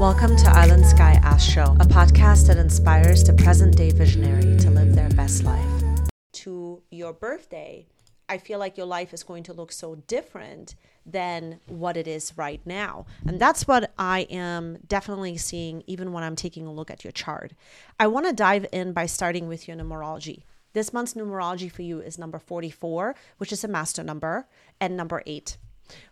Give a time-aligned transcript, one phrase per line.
[0.00, 4.94] Welcome to Aylin Sky Astro, a podcast that inspires the present day visionary to live
[4.94, 6.08] their best life.
[6.32, 7.86] To your birthday,
[8.26, 10.74] I feel like your life is going to look so different
[11.04, 13.04] than what it is right now.
[13.26, 17.12] And that's what I am definitely seeing even when I'm taking a look at your
[17.12, 17.52] chart.
[17.98, 20.44] I want to dive in by starting with your numerology.
[20.72, 24.46] This month's numerology for you is number 44, which is a master number,
[24.80, 25.58] and number 8.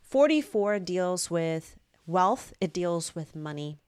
[0.03, 1.79] 44 deals with
[2.09, 3.79] wealth, it deals with money.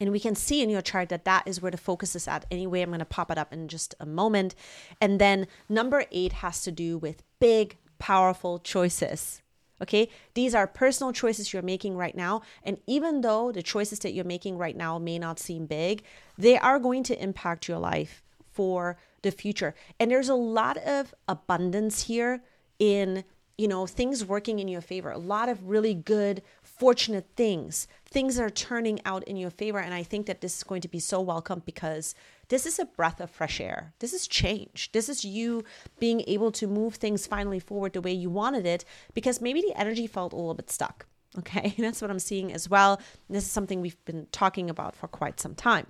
[0.00, 2.46] And we can see in your chart that that is where the focus is at.
[2.50, 4.54] Anyway, I'm going to pop it up in just a moment.
[5.00, 9.42] And then number eight has to do with big, powerful choices.
[9.82, 12.42] Okay, these are personal choices you're making right now.
[12.62, 16.02] And even though the choices that you're making right now may not seem big,
[16.36, 19.74] they are going to impact your life for the future.
[19.98, 22.42] And there's a lot of abundance here
[22.78, 23.24] in
[23.60, 26.42] you know things working in your favor a lot of really good
[26.80, 27.86] fortunate things.
[28.06, 29.78] Things are turning out in your favor.
[29.78, 32.14] And I think that this is going to be so welcome because
[32.48, 33.92] this is a breath of fresh air.
[33.98, 34.90] This is change.
[34.92, 35.62] This is you
[35.98, 39.78] being able to move things finally forward the way you wanted it because maybe the
[39.78, 41.04] energy felt a little bit stuck.
[41.38, 41.74] Okay.
[41.78, 42.98] That's what I'm seeing as well.
[43.28, 45.86] This is something we've been talking about for quite some time.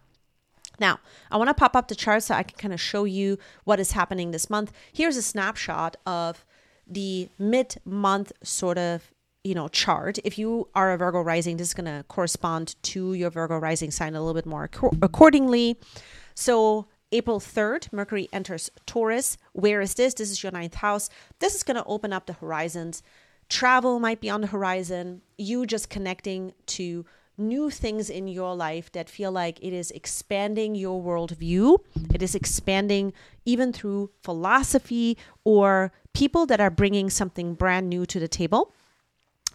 [0.81, 0.99] Now,
[1.31, 3.79] I want to pop up the chart so I can kind of show you what
[3.79, 4.73] is happening this month.
[4.93, 6.45] Here's a snapshot of
[6.91, 9.11] the mid month sort of
[9.45, 10.19] you know chart.
[10.25, 13.91] If you are a virgo rising this is going to correspond to your virgo rising
[13.91, 14.69] sign a little bit more
[15.01, 15.79] accordingly.
[16.35, 19.39] So april 3rd mercury enters taurus.
[19.53, 20.15] Where is this?
[20.15, 21.09] This is your ninth house.
[21.39, 23.03] This is going to open up the horizons.
[23.49, 25.23] Travel might be on the horizon.
[25.37, 27.05] You just connecting to
[27.41, 31.79] new things in your life that feel like it is expanding your worldview.
[32.15, 33.13] It is expanding
[33.45, 38.73] even through philosophy or people that are bringing something brand new to the table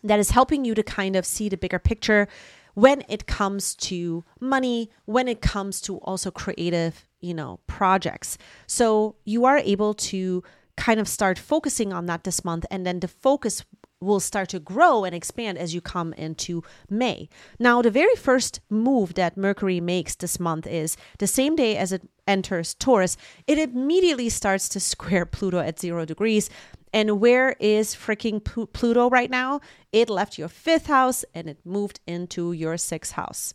[0.03, 2.27] that is helping you to kind of see the bigger picture
[2.75, 8.37] when it comes to money, when it comes to also creative, you know, projects.
[8.67, 10.43] So you are able to
[10.77, 13.63] kind of start focusing on that this month and then the focus
[14.05, 17.27] will start to grow and expand as you come into May.
[17.59, 21.91] Now, the very first move that Mercury makes this month is the same day as
[21.91, 23.17] it enters Taurus,
[23.47, 26.49] it immediately starts to square Pluto at zero degrees.
[26.93, 29.59] And where is freaking Pluto right now?
[29.91, 33.53] It left your fifth house and it moved into your sixth house.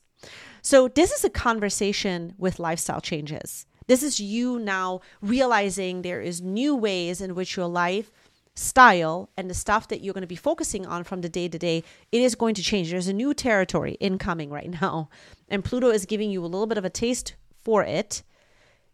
[0.61, 3.67] So, this is a conversation with lifestyle changes.
[3.87, 8.13] This is you now realizing there is new ways in which your life
[8.61, 11.59] style and the stuff that you're going to be focusing on from the day to
[11.59, 11.83] day,
[12.13, 12.91] it is going to change.
[12.91, 15.09] There's a new territory incoming right now.
[15.53, 17.35] And Pluto is giving you a little bit of a taste
[17.65, 18.23] for it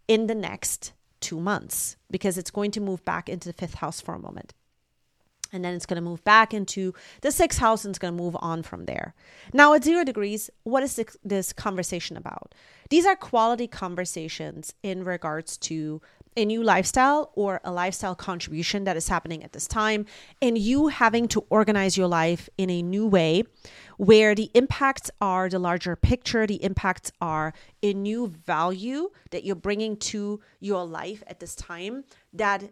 [0.08, 4.00] in the next two months because it's going to move back into the fifth house
[4.00, 4.54] for a moment.
[5.52, 8.22] And then it's going to move back into the sixth house and it's going to
[8.22, 9.14] move on from there.
[9.52, 12.54] Now, at zero degrees, what is this, conversation about?
[12.88, 16.00] These are quality conversations in regards to
[16.36, 20.06] a new lifestyle or a lifestyle contribution that is happening at this time,
[20.42, 23.42] and you having to organize your life in a new way
[23.96, 29.56] where the impacts are the larger picture, the impacts are a new value that you're
[29.56, 32.62] bringing to your life at this time that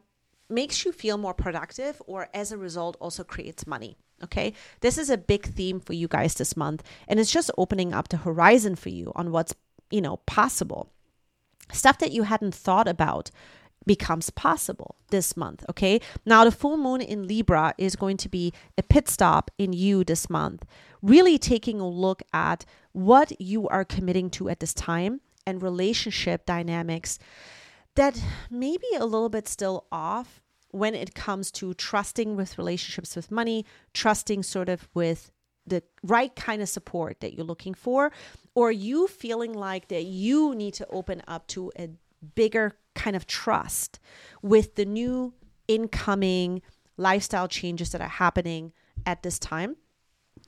[0.50, 3.96] makes you feel more productive or as a result also creates money.
[4.22, 7.92] Okay, this is a big theme for you guys this month, and it's just opening
[7.92, 9.54] up the horizon for you on what's
[9.90, 10.93] you know possible
[11.72, 13.30] stuff that you hadn't thought about
[13.86, 15.64] becomes possible this month.
[15.68, 16.00] Okay.
[16.24, 20.04] Now, the full moon in Libra is going to be a pit stop in you
[20.04, 20.64] this month,
[21.02, 26.46] really taking a look at what you are committing to at this time and relationship
[26.46, 27.18] dynamics
[27.96, 28.20] that
[28.50, 33.30] may be a little bit still off when it comes to trusting with relationships with
[33.30, 35.30] money, trusting sort of with
[35.66, 38.12] the right kind of support that you're looking for,
[38.54, 41.90] or you feeling like that you need to open up to a
[42.34, 43.98] bigger kind of trust
[44.42, 45.32] with the new
[45.68, 46.62] incoming
[46.96, 48.72] lifestyle changes that are happening
[49.06, 49.76] at this time.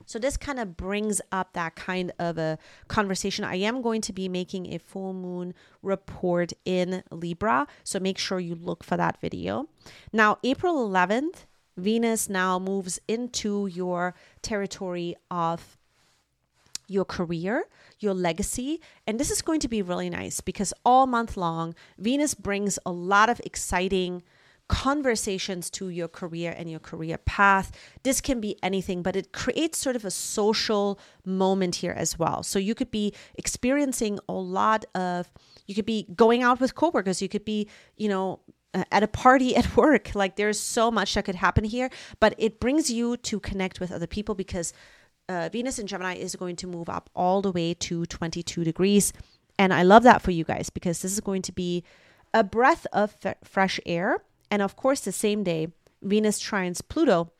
[0.05, 3.43] So, this kind of brings up that kind of a conversation.
[3.43, 7.67] I am going to be making a full moon report in Libra.
[7.83, 9.67] So, make sure you look for that video.
[10.13, 11.45] Now, April 11th,
[11.77, 15.77] Venus now moves into your territory of
[16.87, 17.65] your career,
[17.99, 18.81] your legacy.
[19.05, 22.91] And this is going to be really nice because all month long, Venus brings a
[22.91, 24.23] lot of exciting
[24.69, 27.71] conversations to your career and your career path.
[28.03, 32.43] This can be anything, but it creates sort of a social moment here as well.
[32.43, 35.31] So you could be experiencing a lot of,
[35.67, 38.41] you could be going out with coworkers, you could be, you know,
[38.73, 40.13] at a party at work.
[40.15, 43.91] Like there's so much that could happen here, but it brings you to connect with
[43.91, 44.73] other people because
[45.29, 49.13] uh, Venus in Gemini is going to move up all the way to 22 degrees.
[49.59, 51.83] And I love that for you guys because this is going to be
[52.33, 54.23] a breath of f- fresh air.
[54.49, 55.69] And of course, the same day,
[56.01, 57.31] Venus trines Pluto.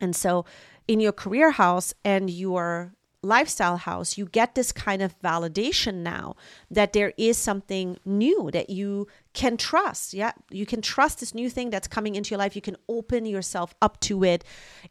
[0.00, 0.44] And so,
[0.88, 6.34] in your career house and your lifestyle house, you get this kind of validation now
[6.70, 10.12] that there is something new that you can trust.
[10.12, 12.56] Yeah, you can trust this new thing that's coming into your life.
[12.56, 14.44] You can open yourself up to it.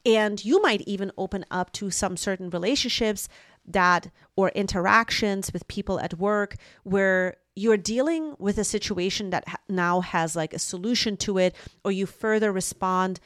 [0.05, 3.27] And you might even open up to some certain relationships
[3.65, 10.01] that or interactions with people at work where you're dealing with a situation that now
[10.01, 13.19] has like a solution to it or you further respond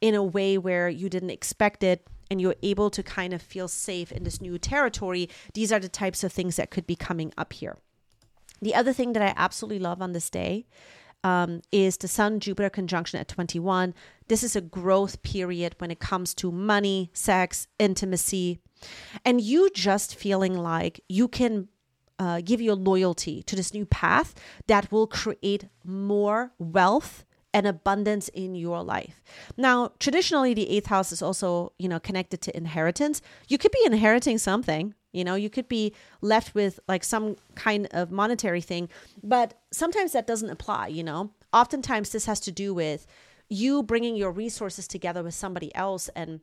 [0.00, 3.68] in a way where you didn't expect it and you're able to kind of feel
[3.68, 7.32] safe in this new territory, these are the types of things that could be coming
[7.36, 7.78] up here.
[8.60, 10.66] The other thing that I absolutely love on this day
[11.24, 13.94] um, is the Sun Jupiter conjunction at 21.
[14.28, 18.58] This is a growth period when it comes to money, sex, intimacy,
[19.24, 21.68] and you just feeling like you can
[22.18, 24.34] uh, give your loyalty to this new path
[24.66, 27.24] that will create more wealth
[27.54, 29.22] and abundance in your life.
[29.56, 33.22] Now, traditionally, the eighth house is also, you know, connected to inheritance.
[33.48, 37.88] You could be inheriting something, you know, you could be left with like some kind
[37.90, 38.88] of monetary thing,
[39.22, 41.30] but sometimes that doesn't apply, you know.
[41.52, 43.06] Oftentimes, this has to do with
[43.48, 46.40] you bringing your resources together with somebody else and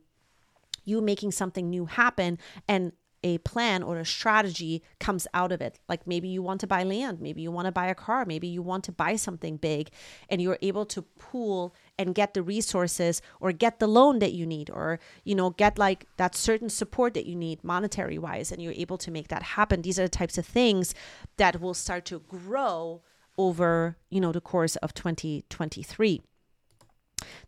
[0.84, 2.92] you making something new happen and
[3.22, 5.78] a plan or a strategy comes out of it.
[5.88, 8.46] Like maybe you want to buy land, maybe you want to buy a car, maybe
[8.46, 9.90] you want to buy something big,
[10.28, 14.46] and you're able to pool and get the resources or get the loan that you
[14.46, 18.62] need or you know get like that certain support that you need monetary wise and
[18.62, 20.94] you're able to make that happen these are the types of things
[21.36, 23.02] that will start to grow
[23.38, 26.22] over you know the course of 2023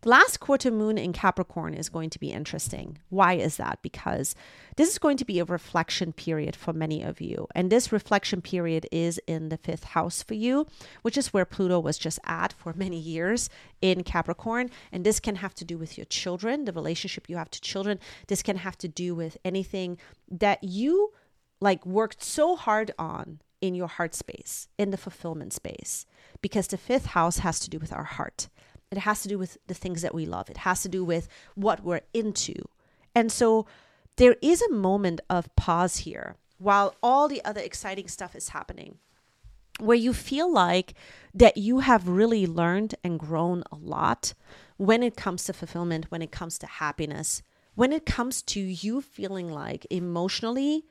[0.01, 2.97] the last quarter moon in Capricorn is going to be interesting.
[3.09, 3.79] Why is that?
[3.81, 4.35] Because
[4.75, 7.47] this is going to be a reflection period for many of you.
[7.53, 10.67] And this reflection period is in the fifth house for you,
[11.01, 13.49] which is where Pluto was just at for many years
[13.81, 14.69] in Capricorn.
[14.91, 17.99] And this can have to do with your children, the relationship you have to children.
[18.27, 19.97] This can have to do with anything
[20.29, 21.13] that you
[21.61, 26.05] like worked so hard on in your heart space, in the fulfillment space,
[26.41, 28.47] because the fifth house has to do with our heart.
[28.91, 30.49] It has to do with the things that we love.
[30.49, 32.55] It has to do with what we're into.
[33.13, 33.65] And so
[34.15, 38.97] there is a moment of pause here while all the other exciting stuff is happening
[39.79, 40.93] where you feel like
[41.33, 44.33] that you have really learned and grown a lot
[44.75, 47.41] when it comes to fulfillment, when it comes to happiness,
[47.75, 50.83] when it comes to you feeling like emotionally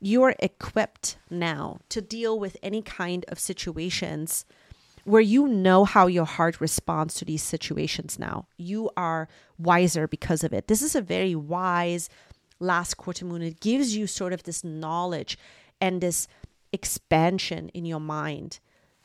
[0.00, 4.44] you're equipped now to deal with any kind of situations
[5.08, 8.46] where you know how your heart responds to these situations now.
[8.58, 10.68] You are wiser because of it.
[10.68, 12.10] This is a very wise
[12.60, 13.42] last quarter moon.
[13.42, 15.38] It gives you sort of this knowledge
[15.80, 16.28] and this
[16.72, 18.60] expansion in your mind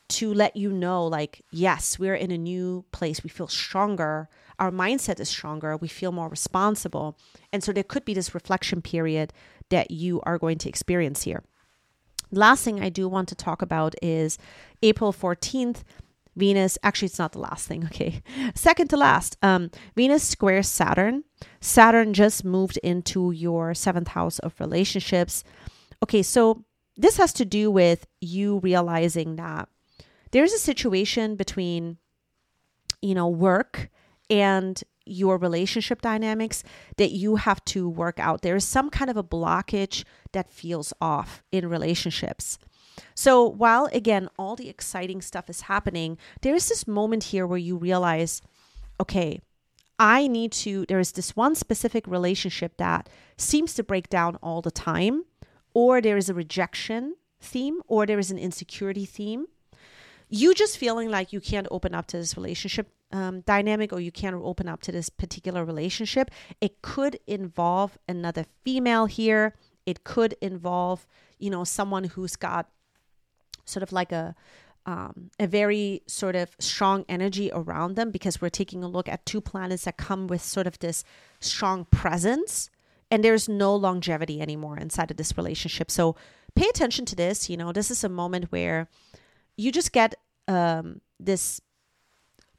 [0.10, 3.24] to let you know, like, yes, we're in a new place.
[3.24, 4.28] We feel stronger.
[4.60, 5.78] Our mindset is stronger.
[5.78, 7.18] We feel more responsible.
[7.54, 9.32] And so there could be this reflection period
[9.70, 11.44] that you are going to experience here.
[12.34, 14.38] Last thing I do want to talk about is
[14.82, 15.84] April 14th.
[16.36, 18.24] Venus, actually, it's not the last thing, okay?
[18.56, 21.24] Second to last, um, Venus squares Saturn.
[21.62, 25.44] Saturn just moved into your seventh house of relationships.
[26.02, 26.66] Okay, so
[26.98, 29.70] this has to do with you realizing that
[30.32, 31.98] there's a situation between,
[33.02, 33.92] you know, work
[34.30, 36.64] and your relationship dynamics
[36.98, 38.42] that you have to work out.
[38.42, 42.58] There is some kind of a blockage that feels off in relationships.
[43.16, 47.58] So, while again, all the exciting stuff is happening, there is this moment here where
[47.58, 48.42] you realize,
[49.00, 49.42] okay,
[50.00, 54.62] I need to, there is this one specific relationship that seems to break down all
[54.62, 55.26] the time,
[55.74, 59.48] or there is a rejection theme, or there is an insecurity theme.
[60.30, 64.12] You just feeling like you can't open up to this relationship um, dynamic or you
[64.12, 66.30] can't open up to this particular relationship.
[66.60, 69.54] It could involve another female here.
[69.86, 72.70] It could involve, you know, someone who's got
[73.66, 74.36] sort of like a
[74.86, 79.26] um, a very sort of strong energy around them because we're taking a look at
[79.26, 81.06] two planets that come with sort of this
[81.40, 82.70] strong presence
[83.10, 85.90] and there's no longevity anymore inside of this relationship.
[85.90, 86.18] So
[86.54, 87.50] pay attention to this.
[87.50, 88.90] You know, this is a moment where
[89.56, 90.16] you just get
[90.50, 91.62] um, this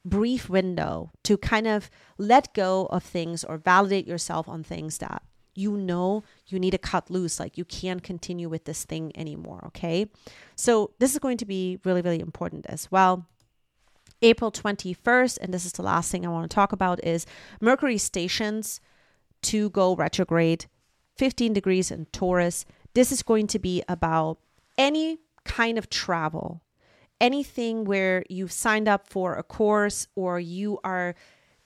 [0.05, 5.23] brief window to kind of let go of things or validate yourself on things that
[5.55, 9.63] you know you need to cut loose like you can't continue with this thing anymore
[9.65, 10.05] okay
[10.55, 13.25] so this is going to be really really important as well
[14.21, 17.25] april 21st and this is the last thing i want to talk about is
[17.59, 18.79] mercury stations
[19.41, 20.65] to go retrograde
[21.17, 22.65] 15 degrees in Taurus.
[22.93, 24.39] This is going to be about
[24.77, 26.61] any kind of travel,
[27.21, 31.15] anything where you've signed up for a course or you are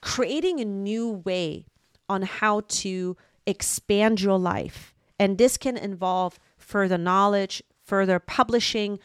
[0.00, 1.66] creating a new way
[2.08, 3.16] on how to
[3.46, 4.94] expand your life.
[5.18, 8.98] And this can involve further knowledge, further publishing.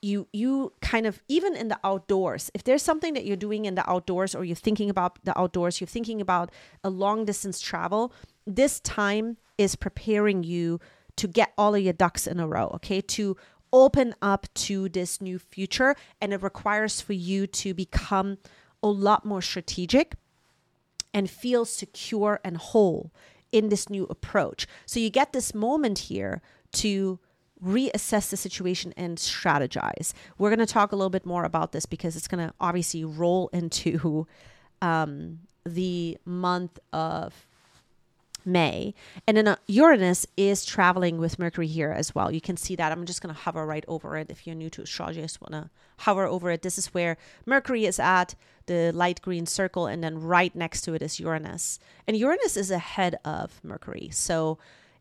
[0.00, 2.50] You you kind of even in the outdoors.
[2.54, 5.80] If there's something that you're doing in the outdoors or you're thinking about the outdoors,
[5.80, 6.50] you're thinking about
[6.82, 8.12] a long distance travel,
[8.46, 10.80] this time is preparing you
[11.16, 13.00] to get all of your ducks in a row, okay?
[13.00, 13.36] To
[13.72, 18.38] open up to this new future and it requires for you to become
[18.82, 20.14] a lot more strategic
[21.14, 23.12] and feel secure and whole
[23.50, 24.66] in this new approach.
[24.86, 26.40] So you get this moment here
[26.72, 27.18] to
[27.62, 30.14] reassess the situation and strategize.
[30.36, 33.04] We're going to talk a little bit more about this because it's going to obviously
[33.04, 34.26] roll into
[34.80, 37.46] um, the month of
[38.44, 38.94] May.
[39.26, 42.30] And then uh, Uranus is traveling with Mercury here as well.
[42.30, 42.92] You can see that.
[42.92, 44.30] I'm just going to hover right over it.
[44.30, 46.62] If you're new to astrology, I just want to hover over it.
[46.62, 48.34] This is where Mercury is at,
[48.66, 51.78] the light green circle, and then right next to it is Uranus.
[52.06, 54.10] And Uranus is ahead of Mercury.
[54.12, 54.58] So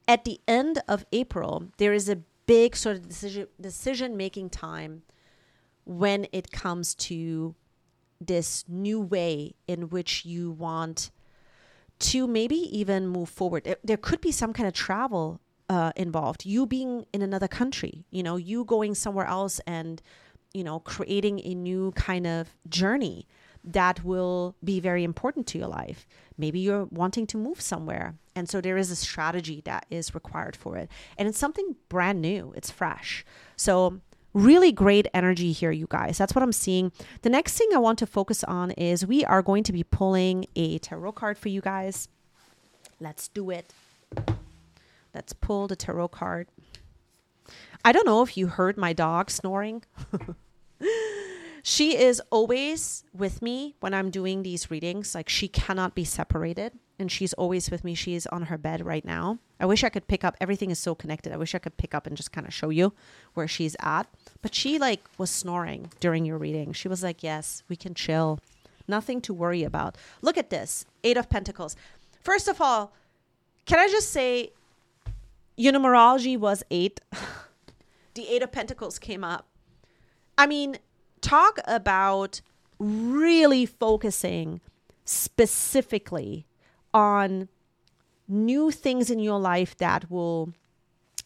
[0.07, 5.03] at the end of April, there is a big sort of decision decision making time
[5.85, 7.55] when it comes to
[8.19, 11.11] this new way in which you want
[12.01, 13.75] to maybe even move forward.
[13.83, 15.39] There could be some kind of travel
[15.69, 16.45] uh, involved.
[16.45, 20.01] You being in another country, you know, you going somewhere else and,
[20.53, 23.27] you know, creating a new kind of journey
[23.63, 26.07] that will be very important to your life.
[26.37, 28.15] Maybe you're wanting to move somewhere.
[28.35, 30.89] And so there is a strategy that is required for it.
[31.17, 33.23] And it's something brand new, it's fresh.
[33.55, 34.01] So
[34.33, 36.17] Really great energy here, you guys.
[36.17, 36.91] That's what I'm seeing.
[37.21, 40.45] The next thing I want to focus on is we are going to be pulling
[40.55, 42.07] a tarot card for you guys.
[42.99, 43.73] Let's do it.
[45.13, 46.47] Let's pull the tarot card.
[47.83, 49.83] I don't know if you heard my dog snoring.
[51.63, 55.13] she is always with me when I'm doing these readings.
[55.13, 57.95] Like she cannot be separated and she's always with me.
[57.95, 59.39] She is on her bed right now.
[59.61, 60.35] I wish I could pick up.
[60.41, 61.31] Everything is so connected.
[61.31, 62.93] I wish I could pick up and just kind of show you
[63.35, 64.07] where she's at.
[64.41, 66.73] But she like was snoring during your reading.
[66.73, 68.39] She was like, "Yes, we can chill.
[68.87, 70.85] Nothing to worry about." Look at this.
[71.03, 71.75] 8 of Pentacles.
[72.23, 72.91] First of all,
[73.65, 74.51] can I just say
[75.55, 76.99] your numerology was 8.
[78.15, 79.47] the 8 of Pentacles came up.
[80.37, 80.77] I mean,
[81.21, 82.41] talk about
[82.79, 84.59] really focusing
[85.05, 86.47] specifically
[86.93, 87.47] on
[88.31, 90.53] new things in your life that will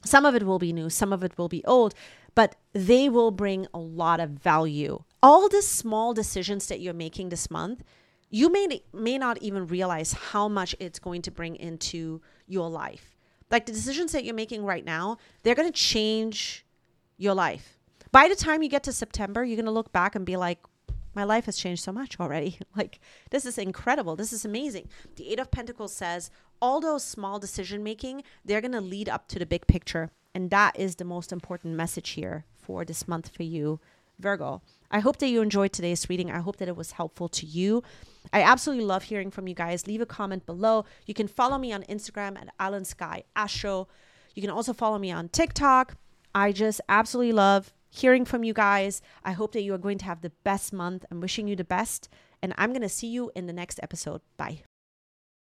[0.03, 1.93] some of it will be new, some of it will be old,
[2.35, 5.03] but they will bring a lot of value.
[5.23, 7.83] All the small decisions that you're making this month,
[8.29, 13.15] you may may not even realize how much it's going to bring into your life.
[13.49, 16.65] Like the decisions that you're making right now, they're going to change
[17.17, 17.77] your life.
[18.11, 20.59] By the time you get to September, you're going to look back and be like,
[21.15, 22.59] my life has changed so much already.
[22.75, 22.99] like,
[23.31, 24.15] this is incredible.
[24.15, 24.89] This is amazing.
[25.15, 26.29] The Eight of Pentacles says
[26.61, 30.11] all those small decision making, they're going to lead up to the big picture.
[30.33, 33.79] And that is the most important message here for this month for you,
[34.19, 34.61] Virgo.
[34.91, 36.31] I hope that you enjoyed today's reading.
[36.31, 37.83] I hope that it was helpful to you.
[38.33, 39.87] I absolutely love hearing from you guys.
[39.87, 40.85] Leave a comment below.
[41.05, 43.87] You can follow me on Instagram at Aylin Sky Astro.
[44.33, 45.95] You can also follow me on TikTok.
[46.33, 49.01] I just absolutely love hearing from you guys.
[49.23, 51.05] I hope that you are going to have the best month.
[51.09, 52.09] I'm wishing you the best,
[52.41, 54.21] and I'm going to see you in the next episode.
[54.37, 54.63] Bye.